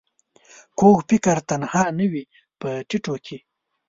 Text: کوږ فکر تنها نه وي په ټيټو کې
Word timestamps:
کوږ 0.79 0.97
فکر 1.09 1.37
تنها 1.49 1.83
نه 1.99 2.05
وي 2.11 2.23
په 2.59 2.69
ټيټو 2.89 3.15
کې 3.25 3.37